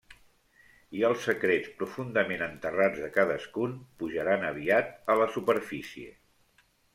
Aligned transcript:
I 0.99 1.01
els 1.09 1.25
secrets 1.27 1.67
profundament 1.81 2.41
enterrats 2.45 3.03
de 3.03 3.09
cadascun 3.19 3.77
pujaran 4.01 4.47
aviat 4.49 4.91
a 5.13 5.19
la 5.21 5.29
superfície. 5.37 6.11